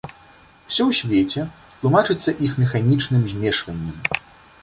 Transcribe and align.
Усё 0.69 0.83
ў 0.85 0.91
свеце 0.99 1.43
тлумачыцца 1.83 2.35
іх 2.47 2.55
механічным 2.63 3.21
змешваннем. 3.35 3.97